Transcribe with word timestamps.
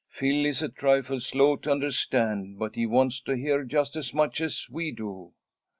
"Phil 0.09 0.47
is 0.47 0.63
a 0.63 0.69
trifle 0.69 1.19
slow 1.19 1.55
to 1.57 1.69
understand, 1.69 2.57
but 2.57 2.73
he 2.73 2.87
wants 2.87 3.21
to 3.21 3.35
hear 3.37 3.63
just 3.63 3.95
as 3.95 4.15
much 4.15 4.41
as 4.41 4.65
we 4.71 4.91
do." 4.91 5.31